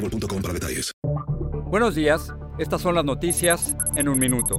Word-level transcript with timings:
boostmobile.com 0.00 0.42
para 0.42 0.54
detalles. 0.54 0.92
Buenos 1.66 1.94
días, 1.94 2.34
estas 2.58 2.80
son 2.80 2.94
las 2.94 3.04
noticias 3.04 3.76
en 3.94 4.08
un 4.08 4.18
minuto. 4.18 4.58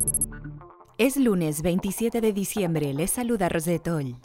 Es 0.97 1.17
lunes 1.17 1.61
27 1.61 2.21
de 2.21 2.31
diciembre, 2.31 2.93
les 2.93 3.11
saluda 3.11 3.49
Rosetol. 3.49 4.17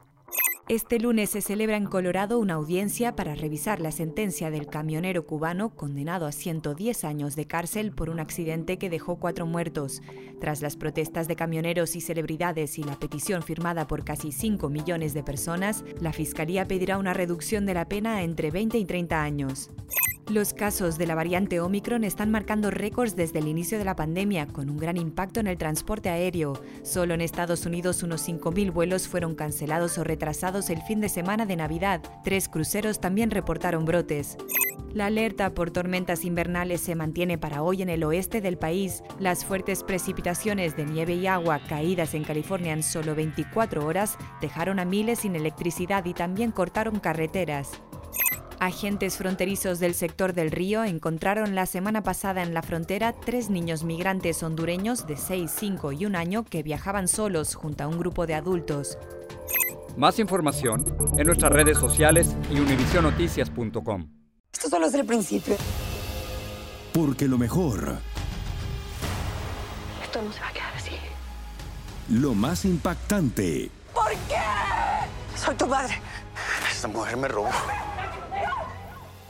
Este 0.68 0.98
lunes 0.98 1.30
se 1.30 1.42
celebra 1.42 1.76
en 1.76 1.86
Colorado 1.86 2.40
una 2.40 2.54
audiencia 2.54 3.14
para 3.14 3.36
revisar 3.36 3.80
la 3.80 3.92
sentencia 3.92 4.50
del 4.50 4.66
camionero 4.66 5.24
cubano 5.24 5.70
condenado 5.70 6.26
a 6.26 6.32
110 6.32 7.04
años 7.04 7.36
de 7.36 7.46
cárcel 7.46 7.92
por 7.92 8.10
un 8.10 8.18
accidente 8.18 8.76
que 8.76 8.90
dejó 8.90 9.20
cuatro 9.20 9.46
muertos. 9.46 10.02
Tras 10.40 10.62
las 10.62 10.76
protestas 10.76 11.28
de 11.28 11.36
camioneros 11.36 11.94
y 11.94 12.00
celebridades 12.00 12.80
y 12.80 12.82
la 12.82 12.98
petición 12.98 13.44
firmada 13.44 13.86
por 13.86 14.04
casi 14.04 14.32
5 14.32 14.68
millones 14.68 15.14
de 15.14 15.22
personas, 15.22 15.84
la 16.00 16.12
Fiscalía 16.12 16.66
pedirá 16.66 16.98
una 16.98 17.14
reducción 17.14 17.64
de 17.64 17.74
la 17.74 17.88
pena 17.88 18.24
entre 18.24 18.50
20 18.50 18.76
y 18.76 18.84
30 18.84 19.22
años. 19.22 19.70
Los 20.28 20.54
casos 20.54 20.98
de 20.98 21.06
la 21.06 21.14
variante 21.14 21.60
Omicron 21.60 22.02
están 22.02 22.32
marcando 22.32 22.72
récords 22.72 23.14
desde 23.14 23.38
el 23.38 23.46
inicio 23.46 23.78
de 23.78 23.84
la 23.84 23.94
pandemia, 23.94 24.48
con 24.48 24.68
un 24.68 24.76
gran 24.76 24.96
impacto 24.96 25.38
en 25.38 25.46
el 25.46 25.56
transporte 25.56 26.08
aéreo. 26.08 26.60
Solo 26.82 27.14
en 27.14 27.20
Estados 27.20 27.64
Unidos 27.64 28.02
unos 28.02 28.28
5.000 28.28 28.72
vuelos 28.72 29.06
fueron 29.06 29.36
cancelados 29.36 29.98
o 29.98 30.04
retrasados 30.04 30.68
el 30.68 30.82
fin 30.82 31.00
de 31.00 31.08
semana 31.08 31.46
de 31.46 31.54
Navidad. 31.54 32.02
Tres 32.24 32.48
cruceros 32.48 33.00
también 33.00 33.30
reportaron 33.30 33.84
brotes. 33.84 34.36
La 34.92 35.06
alerta 35.06 35.54
por 35.54 35.70
tormentas 35.70 36.24
invernales 36.24 36.80
se 36.80 36.96
mantiene 36.96 37.38
para 37.38 37.62
hoy 37.62 37.82
en 37.82 37.88
el 37.88 38.02
oeste 38.02 38.40
del 38.40 38.58
país. 38.58 39.04
Las 39.20 39.44
fuertes 39.44 39.84
precipitaciones 39.84 40.76
de 40.76 40.86
nieve 40.86 41.14
y 41.14 41.28
agua 41.28 41.60
caídas 41.68 42.14
en 42.14 42.24
California 42.24 42.72
en 42.72 42.82
solo 42.82 43.14
24 43.14 43.86
horas 43.86 44.18
dejaron 44.40 44.80
a 44.80 44.84
miles 44.84 45.20
sin 45.20 45.36
electricidad 45.36 46.04
y 46.04 46.14
también 46.14 46.50
cortaron 46.50 46.98
carreteras. 46.98 47.80
Agentes 48.58 49.18
fronterizos 49.18 49.78
del 49.80 49.94
sector 49.94 50.32
del 50.32 50.50
río 50.50 50.82
encontraron 50.84 51.54
la 51.54 51.66
semana 51.66 52.02
pasada 52.02 52.42
en 52.42 52.54
la 52.54 52.62
frontera 52.62 53.12
tres 53.12 53.50
niños 53.50 53.84
migrantes 53.84 54.42
hondureños 54.42 55.06
de 55.06 55.16
6, 55.16 55.50
5 55.54 55.92
y 55.92 56.06
1 56.06 56.18
año 56.18 56.44
que 56.44 56.62
viajaban 56.62 57.06
solos 57.06 57.54
junto 57.54 57.84
a 57.84 57.86
un 57.86 57.98
grupo 57.98 58.26
de 58.26 58.34
adultos. 58.34 58.96
Más 59.96 60.18
información 60.18 60.84
en 61.18 61.26
nuestras 61.26 61.52
redes 61.52 61.78
sociales 61.78 62.34
y 62.50 62.58
univisionoticias.com. 62.58 64.08
Esto 64.52 64.68
solo 64.70 64.86
es 64.86 64.94
el 64.94 65.04
principio. 65.06 65.56
Porque 66.94 67.28
lo 67.28 67.36
mejor, 67.36 67.98
Esto 70.02 70.22
no 70.22 70.32
se 70.32 70.40
va 70.40 70.48
a 70.48 70.52
quedar 70.52 70.74
así. 70.74 70.92
lo 72.08 72.34
más 72.34 72.64
impactante, 72.64 73.70
¿Por 73.94 74.10
qué? 74.28 74.36
Soy 75.36 75.54
tu 75.56 75.66
madre. 75.66 76.00
Esta 76.70 76.88
mujer 76.88 77.16
me 77.18 77.28
robó. 77.28 77.48